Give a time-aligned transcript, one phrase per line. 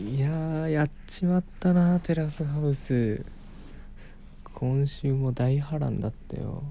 [0.00, 3.24] いやーやっちまったなテラスハウス。
[4.54, 6.62] 今週も大波乱だったよ。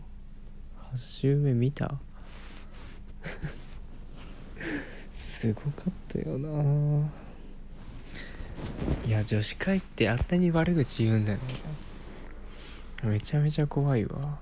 [0.94, 1.99] 8週目見た？
[5.13, 7.10] すごかったよな。
[9.06, 11.40] いや女子会ってあんなに悪口言うんだね。
[13.03, 14.40] めちゃめちゃ怖いわ。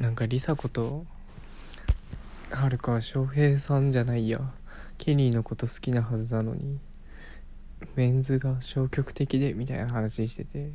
[0.00, 1.04] なんか梨紗子と
[2.50, 4.40] はるかは翔平さんじゃないや。
[4.98, 6.78] ケニーのこと好きなはずなのに
[7.94, 10.72] メンズが消極的でみたいな話してて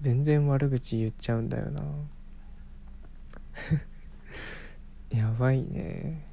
[0.00, 1.82] 全然悪口言っちゃうんだよな。
[5.16, 6.26] やばいね。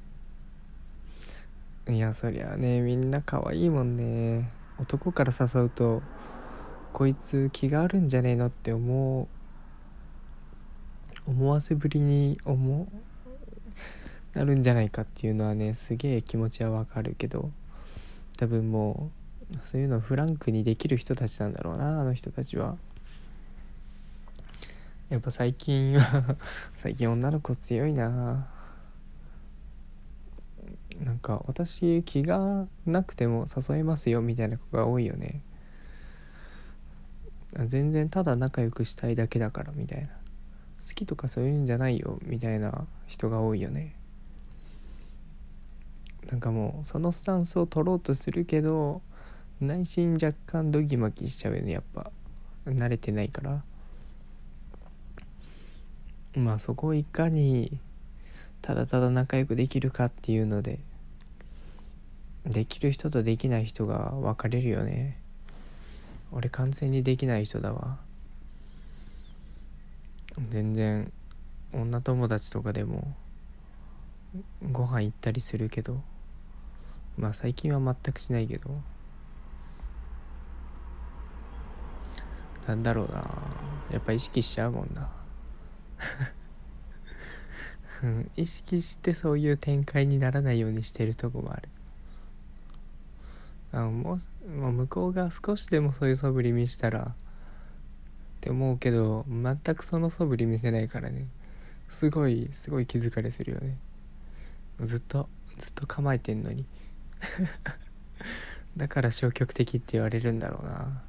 [1.88, 4.50] いやそりゃねみんな可愛いもんね。
[4.78, 6.02] 男から誘うと
[6.92, 9.28] こいつ気があるんじゃねえのって思う。
[11.30, 13.11] 思わせぶりに思う。
[14.34, 17.50] なるんじゃないかっていうのはねすげえ気持ちはわかるけど
[18.38, 19.10] 多分も
[19.52, 22.76] うそういうのフランクにできる人たちなんだろうなあの人たちは。
[25.10, 26.36] やっぱ最近は
[26.78, 28.48] 最近女の子強いな。
[31.04, 35.42] なんか私気がなくても誘えますよみたいな子が多いよね。
[37.66, 40.08] 全然ただ仲良くしたいだけだからみたいな。
[40.08, 43.94] 好きとかそういうんじゃないよみたいな人が多いよね。
[46.32, 49.02] なんかもうそのスタンスを取ろうとするけど
[49.60, 52.10] 内心若干ドギマギしちゃうよねやっぱ。
[52.64, 53.62] 慣れてないから。
[56.34, 57.78] まあそこをいかに
[58.62, 60.78] ただただ仲良くできるかっていうので
[62.46, 65.18] できる人とできない人が分かれるよね。
[66.30, 67.98] 俺完全にできない人だわ。
[70.48, 71.12] 全然
[71.74, 73.14] 女友達とかでも
[74.72, 76.00] ご飯行ったりするけど。
[77.16, 78.80] まあ最近は全くしないけど。
[82.66, 83.24] なんだろうな。
[83.90, 85.10] やっぱ意識しちゃうもんな。
[88.36, 91.68] 意識してそういう展開にならないようにしてるとこもある。
[93.72, 97.14] あもうもう向こうが少しでもそういう素振り見したらっ
[98.40, 101.26] て思うけど全くその素振り見せないからね。
[101.88, 103.78] すごいすごい気疲れするよね。
[104.80, 106.64] ずっとずっと構えてんのに。
[108.76, 111.02] だから消極的って言われるんだろうな。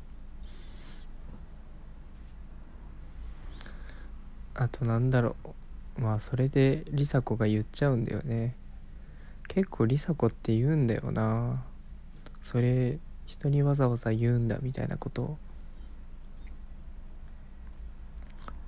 [4.55, 5.35] あとなんだろ
[5.97, 6.01] う。
[6.01, 8.55] まあそれで梨紗子が言っちゃうんだよね。
[9.47, 11.63] 結構梨紗子って言うんだよな。
[12.43, 15.37] それ人にわざわざ言うんだみたいなこと。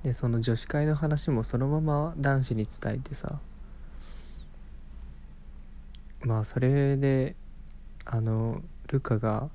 [0.04, 3.40] でその女子会の話もそのまま男子に伝えてさ。
[6.26, 7.36] まあそれで
[8.04, 9.50] あのルカが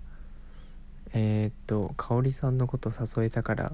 [1.12, 3.72] えー、っと香織さんのこと誘えたから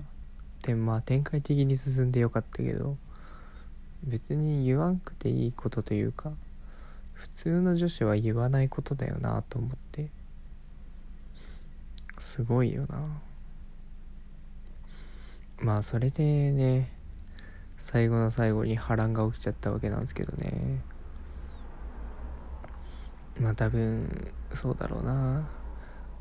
[0.62, 2.96] でまあ展開的に進んでよかったけど
[4.02, 6.32] 別に言わんくていいことというか
[7.12, 10.08] 普通の女子は言わないことだよなと思って
[12.18, 13.06] すごいよな。
[15.58, 16.90] まあそれでね
[17.76, 20.80] 最後の最後に波乱が起きちゃったわけなんですけどね。
[23.40, 25.48] まあ多分そうだろうな。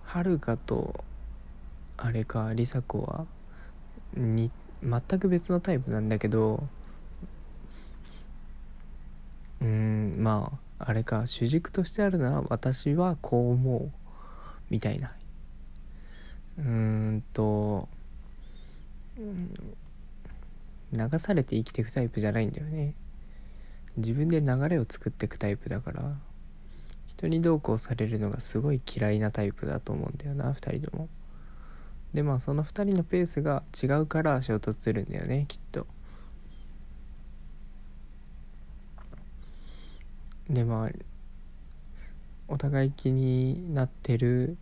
[0.03, 1.03] はるかと
[1.97, 3.25] あれか梨紗子は
[4.15, 4.51] に
[4.83, 6.67] 全く別のタイプなんだけど
[9.61, 13.91] うーんまああれか主軸としてあるのは私はこう思う
[14.69, 15.11] みたいな。
[16.57, 17.87] うーんと
[19.17, 22.93] 流されて生きていくタイプじゃないんだよね。
[23.97, 26.15] 自分で流れを作っていくタイプだから。
[27.17, 31.09] 人にどうこうされるのがすごい嫌いなタイプだと思うんだよな2人とも。
[32.13, 35.87] でまあその2人のペースが違うから衝突するんだよねきっと。
[40.49, 40.89] でまあ
[42.47, 44.57] お互い気になってる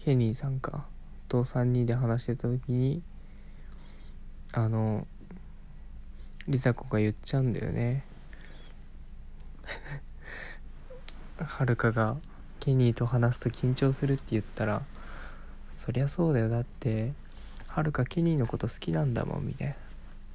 [0.00, 0.86] ケニーさんか
[1.28, 3.02] と3人で話してた時に
[4.52, 5.06] あの
[6.46, 8.04] 梨紗子が言っちゃうんだよね。
[11.44, 12.16] はるかが
[12.60, 14.82] ケニーと話すと緊張するって言ったら
[15.72, 16.48] そりゃそうだよ。
[16.48, 17.12] だって
[17.68, 19.74] はるかケニーのこと好きなんだもんみたいな。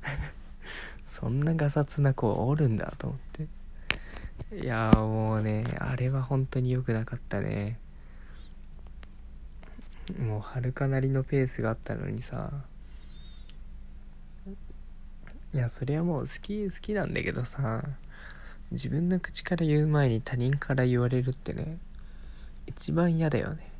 [1.06, 3.20] そんなガサツな子おるんだと思っ
[4.50, 4.58] て。
[4.58, 7.78] いやもうねあれは本当に良くなかったね。
[10.18, 12.52] もうはるかなりのペースがあったのにさ。
[15.54, 17.84] いやそれはもう好き好きなんだけどさ。
[18.74, 21.78] 自分の口から言う前に他人から言われるってね
[22.66, 23.72] 一番嫌だよね。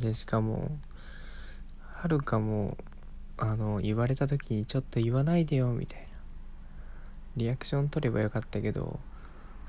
[0.00, 0.76] でしかも
[1.80, 2.76] はるかも
[3.38, 6.06] あの言われた時にちょっと言わないでよみたいな。
[7.36, 8.98] リアクション取ればよかったけど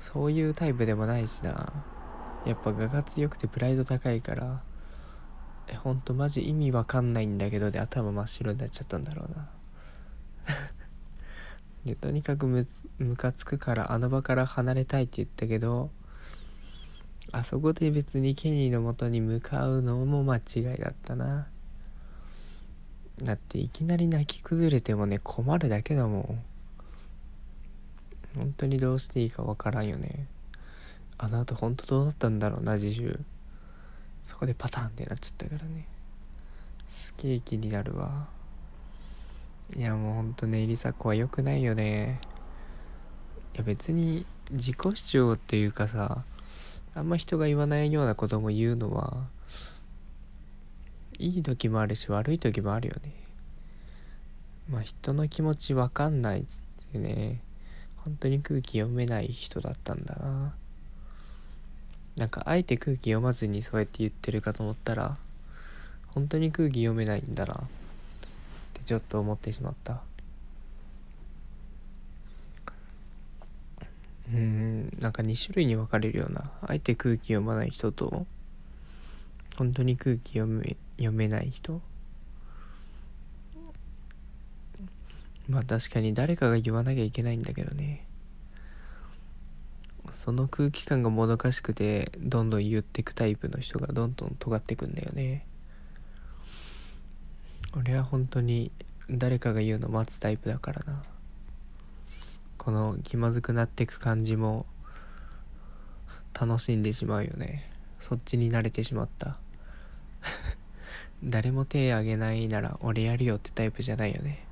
[0.00, 1.72] そういうタイプでもないしな。
[2.44, 4.62] やっぱ我が強くてプライド高いから
[5.68, 9.48] えほんとマジ意味わかんないんだけどで頭真っ白になっちゃったんだろうな。
[11.84, 12.66] でとにかくむ
[12.98, 15.90] ムカつくからあの場から離れたいって言ったけど
[17.32, 21.48] あそこで別にケニーの元に向かうのも間違いだったな。
[23.22, 26.42] だっていきなり泣き崩れてもね困るだけだもん。
[28.34, 30.26] 本当にどうしていいかわからんよね。
[31.18, 33.20] あの後本当どうなったんだろうな自習
[34.24, 35.86] そこでパターンってなっちゃったからね。
[36.88, 38.28] すげえ気になるわ。
[39.74, 42.20] いやもうほんとねりさ子は良くないよね。
[43.54, 46.24] いや別に自己主張っていうかさ
[46.94, 49.24] あんま人が言わないようなことも言うのは
[51.18, 53.14] いい時もあるし悪い時もあるよね。
[54.70, 56.60] まあ人の気持ちわかんないっつっ
[56.92, 57.40] てね
[58.04, 60.54] 本当に空気読めない人だったんだな。
[62.16, 65.16] なんかあえて空気読まずにそうやって言ってるかと思ったら
[66.08, 67.66] 本当に空気読めないんだな。
[68.82, 70.00] ってちょっと思ってしまった。
[74.32, 76.50] うんなんか2種類に分かれるような。
[76.62, 78.26] あえて空気読まない人と
[79.56, 81.80] 本当に空気読め読めない人。
[85.48, 88.06] まあ確かに誰かが言わなきゃいけないんだけどね。
[90.14, 95.44] その空気感がもどかしくてどんどん言ってくタイプの人がどんどん尖ってくんだよね。
[97.74, 98.70] 俺は本当に
[99.10, 101.02] 誰かが言うの待つタイプだからな。
[102.58, 104.66] この気まずくなってく感じも
[106.38, 107.70] 楽しんでしまうよね。
[107.98, 109.38] そっちに慣れてしまった。
[111.24, 114.46] 誰も手あげないなら俺やるよってタイプじゃないよね。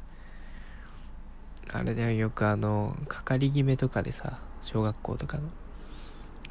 [1.72, 5.50] あれだよよくあの係決めとかでさ小学校とかの。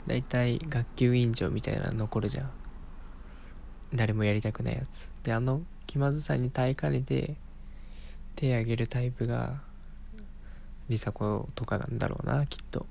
[0.05, 2.51] 大体学級委員長みたいなの残るじゃん。
[3.93, 5.09] 誰もやりたくないやつ。
[5.29, 7.35] であの気まずさに耐えかねて
[8.35, 9.61] 手あげるタイプが
[10.89, 12.87] 梨紗子とかなんだろうなきっと。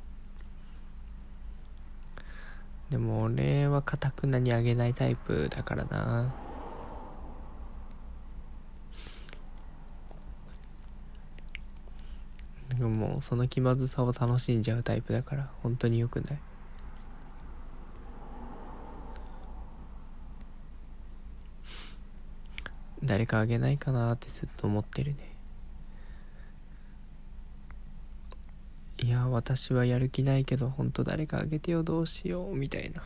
[2.90, 6.32] でも俺はかたくなにあげないタイプだからな。
[12.68, 16.38] でもその気まずさを楽しんじゃうタイプだから本当に良くない。
[23.02, 25.38] 誰かあげないかなってずっと思ってるね。
[29.00, 33.02] いや私はやる気ないけど本当誰かあげてよどうしようみたいな。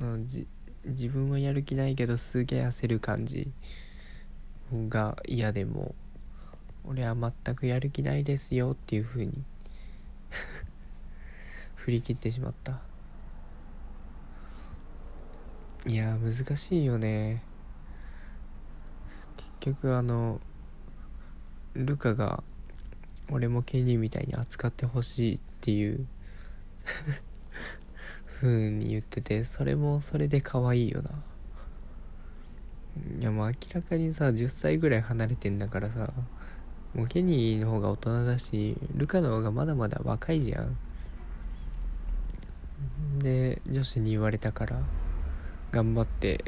[0.00, 0.46] あのじ
[0.84, 3.52] 自分はやる気ないけどすげえ焦る感じ
[4.72, 5.94] が嫌でも
[6.84, 9.44] 俺は全くやる気ないですよっていう風に
[11.76, 12.80] 振り切ってしまった。
[15.84, 17.42] いや難しいよね。
[19.62, 20.40] 局あの
[21.74, 22.42] ルカが
[23.30, 26.06] 俺もケニーみたいに扱ってほしいっていう
[28.40, 31.10] 風に言っててそれもそれで可愛いよな。
[33.18, 36.12] いやもう明らかにさ10歳ぐらい離れてんだからさ
[36.94, 40.76] もうケニーの方が大人だしルカの方がまだまだ若いじゃん。
[43.20, 44.82] で女子に言われたから
[45.70, 46.44] 頑張って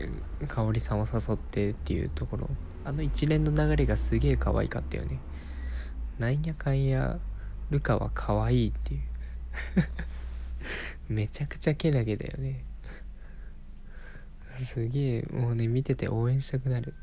[0.49, 2.51] 香織さんを誘ってっていうところ。
[2.85, 5.19] あの一連の流れがすげえ可愛かったよね。
[6.19, 7.19] なんやかんや
[7.71, 9.01] ルカは可愛いっていう。
[11.09, 12.65] めちゃくちゃけなげだよね。
[14.63, 16.95] すげえもうね見てて応援したくなる。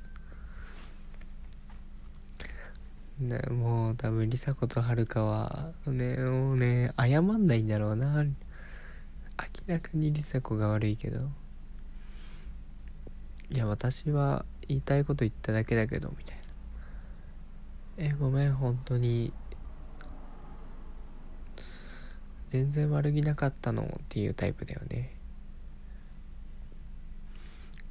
[3.19, 8.23] ね、もう多分梨紗子と遥はねもうね謝んないんだろうな。
[8.23, 8.33] 明
[9.67, 11.29] らかに梨紗子が悪いけど。
[13.51, 16.43] いや私は言いたいこと言っただけだけどみたいな。
[17.98, 19.34] えごめん本当に。
[22.48, 25.17] 全然悪気なかったのっていうタイプだよね。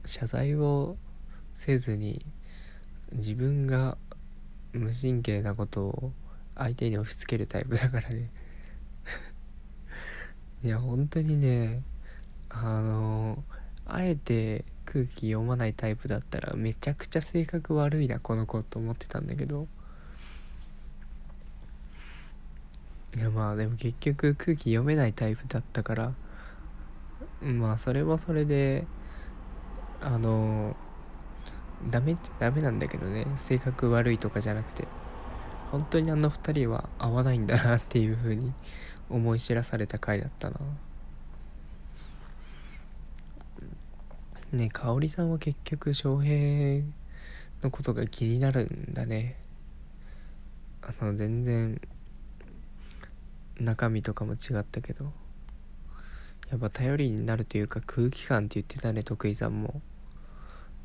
[0.06, 0.96] 謝罪を
[1.54, 2.24] せずに
[3.12, 3.98] 自分が
[4.72, 6.12] 無神経なことを
[6.56, 8.30] 相手に押し付けるタイプだからね。
[10.64, 11.82] いや本当にね
[12.48, 13.44] あの
[13.84, 19.68] あえて空気読まないタイプだったらめちゃくちゃ性格悪いなこの子と思ってたんだけど。
[23.16, 26.12] いやまあでも結局空気読めないタイプだったから
[27.42, 28.86] まあそれもそれで
[30.00, 30.76] あの
[31.90, 34.86] ダメっちゃダメなんだけどね性格悪いとかじゃなくて。
[35.70, 38.52] 本当にあの二人は合わないんだなっていう風に
[39.08, 40.58] 思い知らされた回だったな。
[44.52, 46.84] ね香織さんは結局翔平
[47.62, 49.36] のことが気になるんだね。
[50.82, 51.80] あの全然
[53.58, 55.12] 中身とかも違ったけど。
[56.50, 59.80] やっぱ頼りになるというか空気感って言ってたね徳井さんも。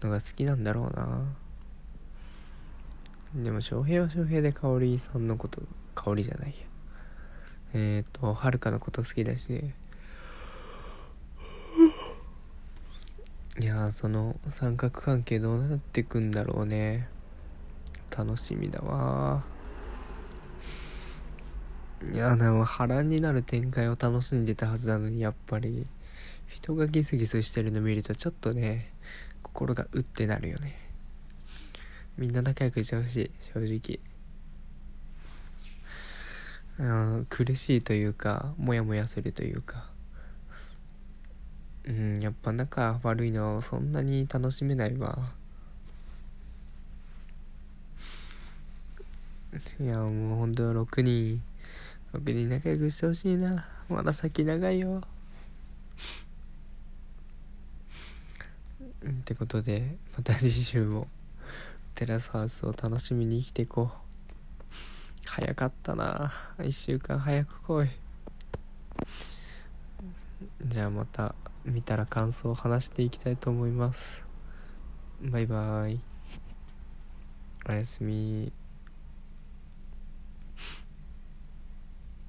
[0.01, 1.35] のが好きなんだろうな。
[3.43, 5.61] でも翔平は翔平で香織さんのこと
[5.95, 6.55] 香織じゃないや。
[7.73, 9.49] えっ、ー、とはるかのこと好きだし。
[9.49, 9.75] ね
[13.57, 17.07] いやその三角関係どうなってくんだろうね。
[18.15, 19.43] 楽しみだわ。
[22.13, 25.87] いやでも波乱になる展開を楽しんでたはずなのにやっぱり。
[26.47, 28.93] 人がギスギスしてるの見るとちょっとね
[29.43, 30.77] 心がうってなるよね。
[32.17, 33.99] みんな仲良くしてほしい正直。
[36.77, 39.94] うん苦しいというかモヤモヤするというか。
[41.87, 45.33] うんやっぱ仲悪いのそんなに楽しめないわ。
[49.79, 51.41] いやもうほんと6人
[52.13, 53.67] 6人仲良くしてほしいな。
[53.87, 55.03] まだ先長いよ。
[59.07, 61.07] ってことでまた次週も
[61.93, 64.05] テラスハウスを楽しみに生きていこう。
[65.25, 66.33] 早かったな。
[66.57, 67.89] 1週間早く来い。
[70.65, 71.35] じゃあまた。
[71.65, 74.23] 見たら感想を話していきたいと思います。
[75.21, 75.99] バイバイ。
[77.67, 78.51] おやすみ。